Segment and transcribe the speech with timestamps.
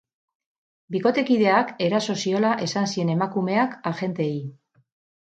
[0.93, 4.41] Bikotekideak eraso ziola esan zien emakumeak agenteei.